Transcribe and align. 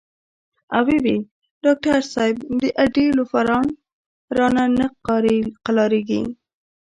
او 0.75 0.81
وې 0.87 0.97
ئې" 1.07 1.17
ډاکټر 1.63 1.99
صېب 2.13 2.35
د 2.61 2.63
اډې 2.83 3.05
لوفران 3.17 3.67
رانه 4.37 4.63
نۀ 4.77 4.85
قلاریږي 5.65 6.21